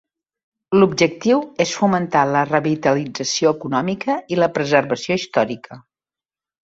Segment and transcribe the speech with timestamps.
[0.77, 5.83] L'objectiu és fomentar la revitalització econòmica i la preservació històrica.